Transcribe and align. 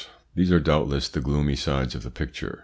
These 0.33 0.51
are 0.51 0.59
doubtless 0.59 1.07
the 1.07 1.21
gloomy 1.21 1.55
sides 1.55 1.93
of 1.93 2.01
the 2.01 2.09
picture. 2.09 2.59